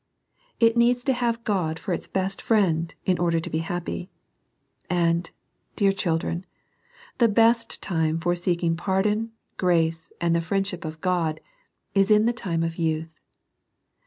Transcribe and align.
It 0.59 0.75
needs 0.75 1.03
to 1.03 1.13
have 1.13 1.43
God 1.43 1.77
for 1.77 1.93
its 1.93 2.07
best 2.07 2.41
friend, 2.41 2.95
in 3.05 3.19
order 3.19 3.39
to 3.39 3.49
be 3.51 3.59
happy. 3.59 4.09
And, 4.89 5.29
dear 5.75 5.91
children, 5.91 6.43
the 7.19 7.27
best 7.27 7.83
time 7.83 8.19
for 8.19 8.33
seeking 8.33 8.75
pardon, 8.75 9.31
grace, 9.57 10.11
and 10.19 10.35
the 10.35 10.41
friendship 10.41 10.85
of 10.85 11.01
God, 11.01 11.39
is 11.93 12.07
the 12.07 12.33
time 12.33 12.63
of 12.63 12.77
youth. 12.77 13.13